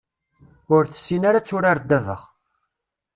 [0.75, 2.23] Ur tessin ara ad turar ddabex.